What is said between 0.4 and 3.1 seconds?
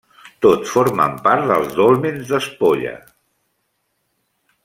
Tots formen part dels dòlmens d'Espolla.